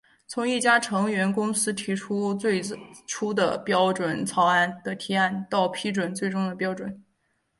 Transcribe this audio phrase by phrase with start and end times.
[0.25, 2.59] 从一家成员公司提出最
[3.05, 7.05] 初的标准草案的提案到批准最终的标准。